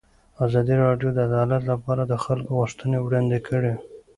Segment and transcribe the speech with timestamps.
[0.45, 3.73] ازادي راډیو د عدالت لپاره د خلکو غوښتنې وړاندې کړي.